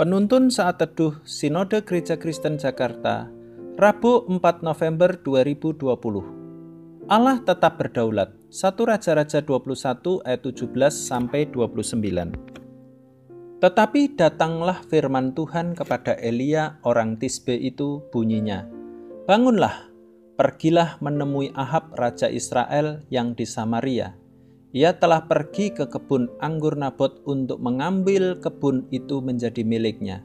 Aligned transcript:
Penuntun 0.00 0.48
saat 0.48 0.80
teduh 0.80 1.20
Sinode 1.28 1.84
Gereja 1.84 2.16
Kristen 2.16 2.56
Jakarta, 2.56 3.28
Rabu 3.76 4.24
4 4.32 4.64
November 4.64 5.20
2020. 5.20 7.04
Allah 7.04 7.36
tetap 7.44 7.76
berdaulat. 7.76 8.32
1 8.48 8.80
Raja-Raja 8.80 9.44
21 9.44 10.24
ayat 10.24 10.40
17 10.40 10.72
sampai 10.88 11.52
29. 11.52 13.60
Tetapi 13.60 14.16
datanglah 14.16 14.80
firman 14.88 15.36
Tuhan 15.36 15.76
kepada 15.76 16.16
Elia 16.16 16.80
orang 16.80 17.20
Tisbe 17.20 17.52
itu 17.52 18.00
bunyinya, 18.08 18.64
Bangunlah, 19.28 19.92
pergilah 20.40 20.96
menemui 21.04 21.52
Ahab 21.52 21.92
Raja 21.92 22.32
Israel 22.32 23.04
yang 23.12 23.36
di 23.36 23.44
Samaria 23.44 24.16
ia 24.70 24.94
telah 24.94 25.26
pergi 25.26 25.74
ke 25.74 25.90
kebun 25.90 26.30
anggur 26.38 26.78
Nabot 26.78 27.26
untuk 27.26 27.58
mengambil 27.58 28.38
kebun 28.38 28.86
itu 28.94 29.18
menjadi 29.18 29.66
miliknya. 29.66 30.22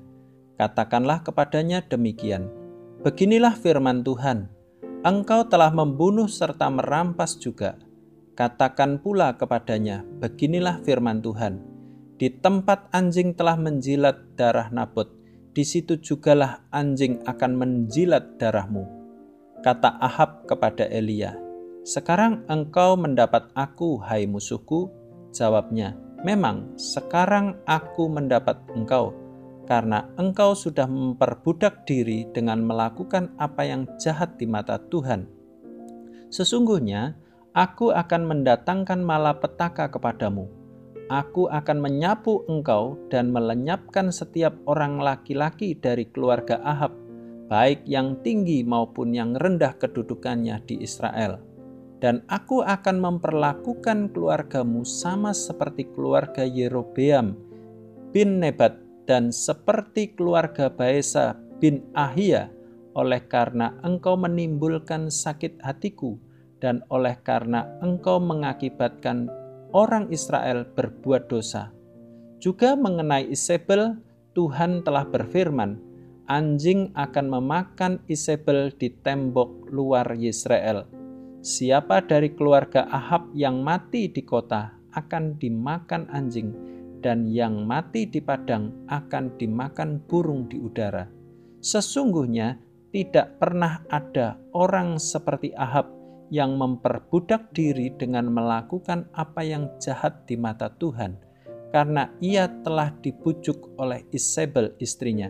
Katakanlah 0.62 1.26
kepadanya 1.26 1.82
demikian: 1.82 2.54
Beginilah 3.02 3.58
firman 3.58 4.06
Tuhan: 4.06 4.48
Engkau 5.02 5.50
telah 5.50 5.74
membunuh 5.74 6.30
serta 6.30 6.70
merampas 6.70 7.38
juga. 7.42 7.78
Katakan 8.38 9.02
pula 9.02 9.34
kepadanya: 9.34 10.06
Beginilah 10.22 10.82
firman 10.86 11.26
Tuhan: 11.26 11.62
Di 12.22 12.30
tempat 12.30 12.94
anjing 12.94 13.34
telah 13.34 13.58
menjilat 13.58 14.38
darah 14.38 14.70
Nabot, 14.70 15.10
di 15.52 15.66
situ 15.66 15.98
jugalah 15.98 16.64
anjing 16.70 17.20
akan 17.26 17.52
menjilat 17.58 18.38
darahmu. 18.38 18.86
Kata 19.66 19.98
Ahab 19.98 20.46
kepada 20.46 20.86
Elia, 20.86 21.34
sekarang 21.86 22.42
engkau 22.50 22.98
mendapat 22.98 23.54
aku, 23.54 24.02
hai 24.02 24.26
musuhku. 24.26 24.90
Jawabnya, 25.30 25.94
memang 26.26 26.74
sekarang 26.82 27.62
aku 27.70 28.10
mendapat 28.10 28.58
engkau, 28.74 29.14
karena 29.70 30.10
engkau 30.18 30.58
sudah 30.58 30.90
memperbudak 30.90 31.86
diri 31.86 32.26
dengan 32.34 32.66
melakukan 32.66 33.38
apa 33.38 33.70
yang 33.70 33.86
jahat 34.02 34.34
di 34.42 34.50
mata 34.50 34.82
Tuhan. 34.82 35.30
Sesungguhnya, 36.34 37.14
aku 37.54 37.94
akan 37.94 38.34
mendatangkan 38.34 39.06
malapetaka 39.06 39.94
kepadamu. 39.94 40.50
Aku 41.14 41.54
akan 41.54 41.86
menyapu 41.86 42.50
engkau 42.50 42.98
dan 43.14 43.30
melenyapkan 43.30 44.10
setiap 44.10 44.58
orang 44.66 44.98
laki-laki 44.98 45.78
dari 45.78 46.10
keluarga 46.10 46.58
Ahab, 46.66 46.98
baik 47.46 47.86
yang 47.86 48.18
tinggi 48.26 48.66
maupun 48.66 49.14
yang 49.14 49.38
rendah 49.38 49.78
kedudukannya 49.78 50.66
di 50.66 50.82
Israel 50.82 51.45
dan 52.04 52.24
aku 52.28 52.60
akan 52.64 53.00
memperlakukan 53.00 54.12
keluargamu 54.12 54.84
sama 54.84 55.32
seperti 55.32 55.88
keluarga 55.96 56.44
Yerobeam 56.44 57.40
bin 58.12 58.44
Nebat 58.44 58.76
dan 59.08 59.32
seperti 59.32 60.12
keluarga 60.18 60.68
Baesa 60.68 61.40
bin 61.62 61.86
Ahia 61.96 62.52
oleh 62.96 63.24
karena 63.28 63.76
engkau 63.84 64.16
menimbulkan 64.16 65.12
sakit 65.12 65.60
hatiku 65.64 66.20
dan 66.64 66.84
oleh 66.92 67.16
karena 67.24 67.68
engkau 67.84 68.20
mengakibatkan 68.20 69.28
orang 69.76 70.08
Israel 70.10 70.64
berbuat 70.64 71.28
dosa. 71.28 71.76
Juga 72.40 72.80
mengenai 72.80 73.28
Isabel, 73.28 74.00
Tuhan 74.32 74.84
telah 74.88 75.04
berfirman, 75.08 75.76
anjing 76.32 76.96
akan 76.96 77.26
memakan 77.28 78.00
Isabel 78.08 78.72
di 78.72 78.92
tembok 79.04 79.68
luar 79.72 80.16
Israel 80.16 80.88
Siapa 81.46 82.02
dari 82.02 82.34
keluarga 82.34 82.90
Ahab 82.90 83.30
yang 83.38 83.62
mati 83.62 84.10
di 84.10 84.26
kota 84.26 84.74
akan 84.98 85.38
dimakan 85.38 86.10
anjing, 86.10 86.50
dan 87.06 87.30
yang 87.30 87.70
mati 87.70 88.10
di 88.10 88.18
padang 88.18 88.74
akan 88.90 89.38
dimakan 89.38 90.02
burung 90.10 90.50
di 90.50 90.58
udara. 90.58 91.06
Sesungguhnya 91.62 92.58
tidak 92.90 93.38
pernah 93.38 93.86
ada 93.94 94.42
orang 94.58 94.98
seperti 94.98 95.54
Ahab 95.54 95.86
yang 96.34 96.58
memperbudak 96.58 97.54
diri 97.54 97.94
dengan 97.94 98.26
melakukan 98.34 99.06
apa 99.14 99.46
yang 99.46 99.70
jahat 99.78 100.26
di 100.26 100.42
mata 100.42 100.74
Tuhan, 100.74 101.14
karena 101.70 102.10
ia 102.26 102.50
telah 102.66 102.90
dibujuk 103.06 103.78
oleh 103.78 104.02
Isabel 104.10 104.74
istrinya. 104.82 105.30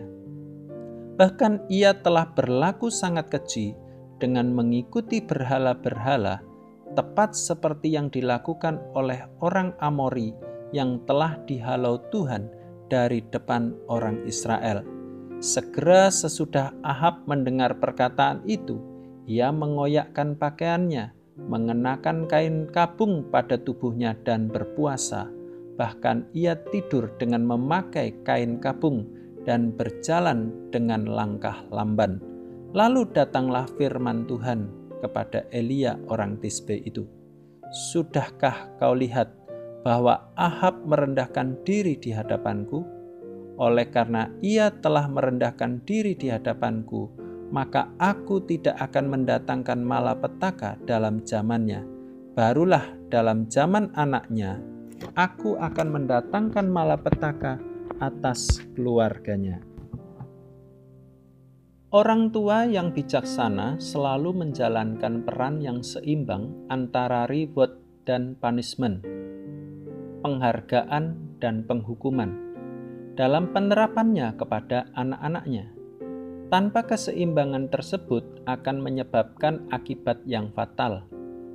Bahkan 1.20 1.68
ia 1.68 1.92
telah 1.92 2.32
berlaku 2.32 2.88
sangat 2.88 3.28
keji 3.28 3.76
dengan 4.16 4.52
mengikuti 4.52 5.20
berhala-berhala, 5.20 6.40
tepat 6.96 7.36
seperti 7.36 7.92
yang 7.92 8.08
dilakukan 8.08 8.80
oleh 8.96 9.28
orang 9.44 9.76
Amori 9.82 10.32
yang 10.72 11.02
telah 11.04 11.36
dihalau 11.44 12.00
Tuhan 12.08 12.48
dari 12.88 13.22
depan 13.28 13.74
orang 13.90 14.24
Israel. 14.24 14.82
Segera 15.42 16.08
sesudah 16.08 16.72
Ahab 16.80 17.28
mendengar 17.28 17.76
perkataan 17.76 18.40
itu, 18.48 18.80
ia 19.28 19.52
mengoyakkan 19.52 20.38
pakaiannya, 20.38 21.12
mengenakan 21.36 22.24
kain 22.24 22.70
kabung 22.72 23.28
pada 23.28 23.60
tubuhnya 23.60 24.16
dan 24.24 24.48
berpuasa. 24.48 25.28
Bahkan 25.76 26.32
ia 26.32 26.56
tidur 26.72 27.12
dengan 27.20 27.44
memakai 27.44 28.16
kain 28.24 28.56
kabung 28.64 29.04
dan 29.44 29.76
berjalan 29.76 30.48
dengan 30.72 31.04
langkah 31.04 31.60
lamban 31.68 32.35
Lalu 32.76 33.08
datanglah 33.08 33.64
firman 33.80 34.28
Tuhan 34.28 34.68
kepada 35.00 35.48
Elia 35.48 35.96
orang 36.12 36.36
Tisbe 36.36 36.76
itu. 36.76 37.08
Sudahkah 37.72 38.76
kau 38.76 38.92
lihat 38.92 39.32
bahwa 39.80 40.28
Ahab 40.36 40.84
merendahkan 40.84 41.56
diri 41.64 41.96
di 41.96 42.12
hadapanku? 42.12 42.84
Oleh 43.56 43.88
karena 43.88 44.28
ia 44.44 44.68
telah 44.68 45.08
merendahkan 45.08 45.88
diri 45.88 46.12
di 46.20 46.28
hadapanku, 46.28 47.08
maka 47.48 47.88
aku 47.96 48.44
tidak 48.44 48.76
akan 48.76 49.08
mendatangkan 49.08 49.80
malapetaka 49.80 50.76
dalam 50.84 51.24
zamannya. 51.24 51.80
Barulah 52.36 52.84
dalam 53.08 53.48
zaman 53.48 53.88
anaknya, 53.96 54.60
aku 55.16 55.56
akan 55.56 55.88
mendatangkan 55.96 56.68
malapetaka 56.68 57.56
atas 58.04 58.60
keluarganya. 58.76 59.64
Orang 61.96 62.28
tua 62.28 62.68
yang 62.68 62.92
bijaksana 62.92 63.80
selalu 63.80 64.44
menjalankan 64.44 65.24
peran 65.24 65.64
yang 65.64 65.80
seimbang 65.80 66.52
antara 66.68 67.24
reward 67.24 67.80
dan 68.04 68.36
punishment, 68.36 69.00
penghargaan 70.20 71.16
dan 71.40 71.64
penghukuman 71.64 72.36
dalam 73.16 73.48
penerapannya 73.48 74.28
kepada 74.36 74.92
anak-anaknya. 74.92 75.72
Tanpa 76.52 76.84
keseimbangan 76.84 77.72
tersebut 77.72 78.44
akan 78.44 78.76
menyebabkan 78.84 79.64
akibat 79.72 80.20
yang 80.28 80.52
fatal. 80.52 81.08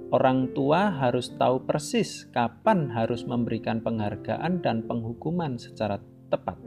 Orang 0.09 0.57
tua 0.57 0.89
harus 0.89 1.37
tahu 1.37 1.69
persis 1.69 2.25
kapan 2.33 2.89
harus 2.89 3.29
memberikan 3.29 3.77
penghargaan 3.85 4.57
dan 4.65 4.89
penghukuman 4.89 5.61
secara 5.61 6.01
tepat. 6.33 6.57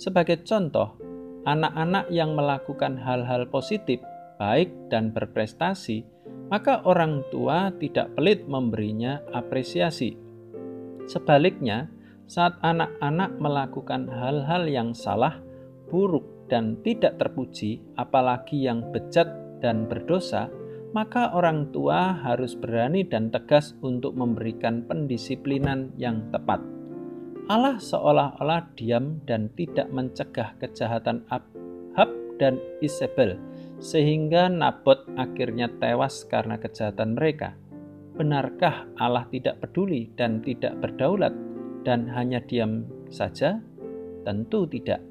Sebagai 0.00 0.40
contoh, 0.48 1.03
anak-anak 1.44 2.08
yang 2.08 2.32
melakukan 2.32 2.96
hal-hal 3.00 3.48
positif, 3.48 4.00
baik 4.40 4.72
dan 4.88 5.12
berprestasi, 5.12 6.04
maka 6.48 6.84
orang 6.84 7.24
tua 7.32 7.72
tidak 7.80 8.12
pelit 8.16 8.44
memberinya 8.44 9.20
apresiasi. 9.32 10.16
Sebaliknya, 11.04 11.88
saat 12.24 12.56
anak-anak 12.64 13.36
melakukan 13.36 14.08
hal-hal 14.08 14.64
yang 14.68 14.96
salah, 14.96 15.36
buruk, 15.92 16.24
dan 16.48 16.76
tidak 16.84 17.16
terpuji, 17.16 17.80
apalagi 17.96 18.68
yang 18.68 18.92
bejat 18.92 19.28
dan 19.64 19.88
berdosa, 19.88 20.52
maka 20.92 21.32
orang 21.34 21.72
tua 21.72 22.14
harus 22.22 22.54
berani 22.54 23.02
dan 23.02 23.32
tegas 23.32 23.74
untuk 23.82 24.14
memberikan 24.14 24.84
pendisiplinan 24.86 25.90
yang 25.98 26.30
tepat. 26.30 26.73
Allah 27.44 27.76
seolah-olah 27.76 28.72
diam 28.72 29.20
dan 29.28 29.52
tidak 29.52 29.92
mencegah 29.92 30.56
kejahatan 30.56 31.28
Ahab 31.28 32.08
dan 32.40 32.56
Isabel, 32.80 33.36
sehingga 33.84 34.48
Nabot 34.48 35.04
akhirnya 35.20 35.68
tewas 35.76 36.24
karena 36.24 36.56
kejahatan 36.56 37.12
mereka. 37.12 37.52
Benarkah 38.16 38.88
Allah 38.96 39.28
tidak 39.28 39.60
peduli 39.60 40.08
dan 40.16 40.40
tidak 40.40 40.72
berdaulat 40.80 41.36
dan 41.84 42.08
hanya 42.16 42.40
diam 42.40 42.88
saja? 43.12 43.60
Tentu 44.24 44.64
tidak. 44.64 45.04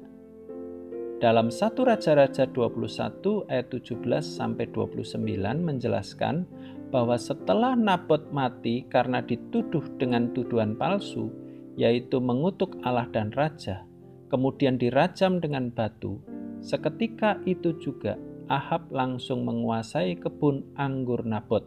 Dalam 1.22 1.54
1 1.54 1.70
Raja-Raja 1.70 2.50
21 2.50 3.46
ayat 3.46 3.66
17 3.70 4.02
sampai 4.26 4.66
29 4.74 5.22
menjelaskan 5.62 6.42
bahwa 6.90 7.14
setelah 7.14 7.78
Nabot 7.78 8.26
mati 8.34 8.82
karena 8.90 9.22
dituduh 9.22 9.86
dengan 10.02 10.34
tuduhan 10.34 10.74
palsu, 10.74 11.43
yaitu 11.74 12.22
mengutuk 12.22 12.78
Allah 12.86 13.06
dan 13.10 13.34
raja, 13.34 13.86
kemudian 14.30 14.78
dirajam 14.78 15.38
dengan 15.42 15.70
batu. 15.70 16.22
Seketika 16.64 17.38
itu 17.44 17.76
juga 17.78 18.16
Ahab 18.48 18.92
langsung 18.92 19.48
menguasai 19.48 20.20
kebun 20.20 20.76
anggur 20.76 21.24
Nabot. 21.24 21.64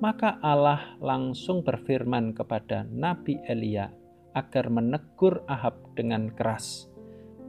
Maka 0.00 0.40
Allah 0.40 0.96
langsung 1.00 1.60
berfirman 1.60 2.32
kepada 2.32 2.88
Nabi 2.88 3.36
Elia 3.44 3.92
agar 4.32 4.72
menegur 4.72 5.44
Ahab 5.44 5.92
dengan 5.92 6.32
keras. 6.32 6.88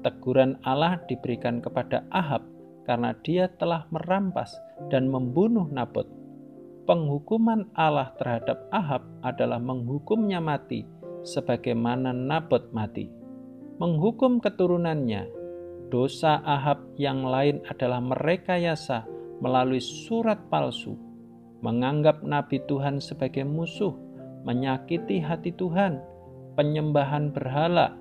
Teguran 0.03 0.59
Allah 0.65 1.00
diberikan 1.07 1.63
kepada 1.63 2.03
Ahab 2.12 2.44
karena 2.83 3.15
dia 3.24 3.48
telah 3.56 3.88
merampas 3.94 4.51
dan 4.89 5.07
membunuh 5.07 5.69
Nabot. 5.69 6.07
Penghukuman 6.89 7.69
Allah 7.77 8.12
terhadap 8.18 8.68
Ahab 8.74 9.06
adalah 9.21 9.62
menghukumnya 9.62 10.42
mati, 10.42 10.83
sebagaimana 11.21 12.13
Nabot 12.13 12.69
mati. 12.73 13.09
Menghukum 13.81 14.38
keturunannya, 14.38 15.25
dosa 15.89 16.39
Ahab 16.45 16.85
yang 17.01 17.25
lain 17.25 17.65
adalah 17.65 17.97
merekayasa 17.97 19.09
melalui 19.41 19.81
surat 19.81 20.38
palsu, 20.53 20.94
menganggap 21.65 22.21
nabi 22.21 22.62
Tuhan 22.69 23.01
sebagai 23.01 23.41
musuh, 23.41 23.94
menyakiti 24.45 25.18
hati 25.18 25.53
Tuhan, 25.57 25.97
penyembahan 26.53 27.33
berhala, 27.33 27.97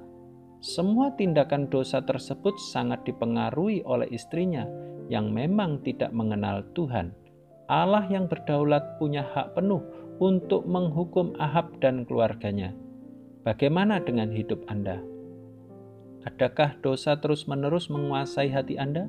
semua 0.60 1.16
tindakan 1.16 1.72
dosa 1.72 2.04
tersebut 2.04 2.60
sangat 2.60 3.08
dipengaruhi 3.08 3.80
oleh 3.88 4.04
istrinya 4.12 4.68
yang 5.08 5.32
memang 5.32 5.80
tidak 5.80 6.12
mengenal 6.12 6.60
Tuhan. 6.76 7.16
Allah 7.72 8.04
yang 8.12 8.28
berdaulat 8.28 9.00
punya 9.00 9.24
hak 9.24 9.56
penuh 9.56 9.80
untuk 10.20 10.68
menghukum 10.68 11.32
Ahab 11.40 11.80
dan 11.80 12.04
keluarganya. 12.04 12.76
Bagaimana 13.40 14.04
dengan 14.04 14.28
hidup 14.28 14.68
Anda? 14.68 15.00
Adakah 16.28 16.76
dosa 16.84 17.16
terus-menerus 17.16 17.88
menguasai 17.88 18.52
hati 18.52 18.76
Anda? 18.76 19.08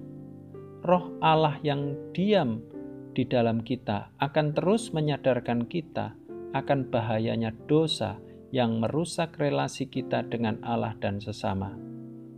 Roh 0.88 1.20
Allah 1.20 1.60
yang 1.68 2.00
diam 2.16 2.64
di 3.12 3.28
dalam 3.28 3.60
kita 3.60 4.16
akan 4.24 4.56
terus 4.56 4.96
menyadarkan 4.96 5.68
kita 5.68 6.16
akan 6.56 6.88
bahayanya 6.88 7.52
dosa 7.68 8.24
yang 8.56 8.80
merusak 8.80 9.36
relasi 9.36 9.92
kita 9.92 10.24
dengan 10.24 10.64
Allah 10.64 10.96
dan 11.04 11.20
sesama. 11.20 11.76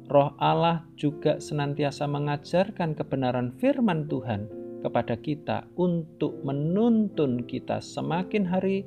Roh 0.10 0.34
Allah 0.42 0.90
juga 0.98 1.38
senantiasa 1.38 2.10
mengajarkan 2.10 2.98
kebenaran 2.98 3.54
firman 3.62 4.10
Tuhan 4.10 4.50
kepada 4.82 5.14
kita 5.14 5.70
untuk 5.78 6.42
menuntun 6.42 7.46
kita 7.46 7.80
semakin 7.80 8.50
hari 8.50 8.82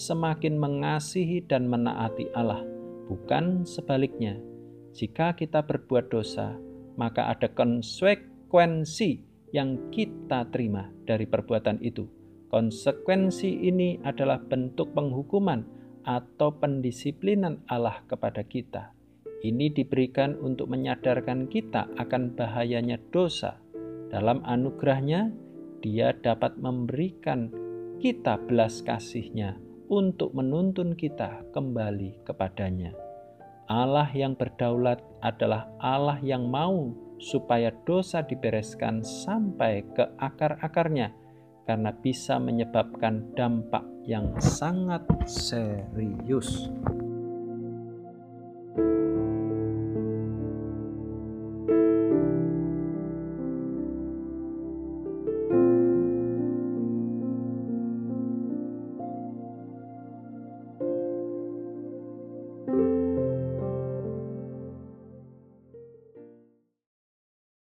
semakin 0.00 0.56
mengasihi 0.56 1.44
dan 1.44 1.68
menaati 1.68 2.32
Allah, 2.32 2.64
bukan 3.04 3.68
sebaliknya. 3.68 4.40
Jika 4.96 5.36
kita 5.36 5.60
berbuat 5.68 6.08
dosa, 6.08 6.56
maka 6.96 7.28
ada 7.28 7.52
konsekuensi 7.52 9.20
yang 9.52 9.92
kita 9.92 10.48
terima 10.48 10.88
dari 11.04 11.28
perbuatan 11.28 11.84
itu. 11.84 12.08
Konsekuensi 12.50 13.68
ini 13.68 14.00
adalah 14.02 14.42
bentuk 14.42 14.90
penghukuman 14.96 15.62
atau 16.02 16.50
pendisiplinan 16.50 17.62
Allah 17.70 18.02
kepada 18.08 18.42
kita. 18.42 18.90
Ini 19.40 19.70
diberikan 19.70 20.34
untuk 20.42 20.72
menyadarkan 20.72 21.46
kita 21.46 21.86
akan 21.94 22.34
bahayanya 22.34 22.98
dosa. 23.14 23.62
Dalam 24.10 24.42
anugerahnya, 24.42 25.30
dia 25.80 26.10
dapat 26.12 26.58
memberikan 26.58 27.48
kita 28.02 28.36
belas 28.36 28.82
kasihnya 28.82 29.69
untuk 29.90 30.30
menuntun 30.30 30.94
kita 30.94 31.42
kembali 31.50 32.22
kepadanya. 32.22 32.94
Allah 33.66 34.06
yang 34.14 34.38
berdaulat 34.38 35.02
adalah 35.18 35.66
Allah 35.82 36.22
yang 36.22 36.46
mau 36.46 36.94
supaya 37.18 37.74
dosa 37.84 38.22
dibereskan 38.22 39.02
sampai 39.02 39.82
ke 39.90 40.06
akar-akarnya 40.16 41.10
karena 41.66 41.90
bisa 41.94 42.38
menyebabkan 42.38 43.34
dampak 43.34 43.84
yang 44.06 44.34
sangat 44.40 45.06
serius. 45.26 46.70